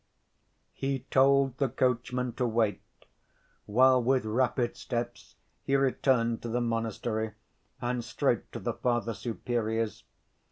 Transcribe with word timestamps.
He 0.73 1.01
told 1.11 1.57
the 1.59 1.69
coachman 1.69 2.33
to 2.33 2.47
wait, 2.47 2.81
while 3.67 4.01
with 4.01 4.25
rapid 4.25 4.75
steps 4.75 5.35
he 5.61 5.75
returned 5.75 6.41
to 6.41 6.49
the 6.49 6.59
monastery 6.59 7.33
and 7.81 8.03
straight 8.03 8.51
to 8.53 8.59
the 8.59 8.73
Father 8.73 9.13
Superior's. 9.13 10.03